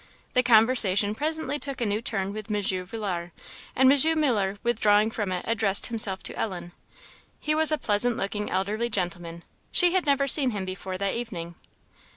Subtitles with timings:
[0.33, 2.59] The conversation presently took a new turn with M.
[2.87, 3.29] Villars;
[3.75, 4.19] and M.
[4.19, 6.71] Muller withdrawing from it, addressed himself to Ellen.
[7.39, 11.53] He was a pleasant looking elderly gentleman; she had never seen him before that evening.